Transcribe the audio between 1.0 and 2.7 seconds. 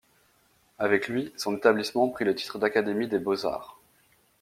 lui, son établissement prit le titre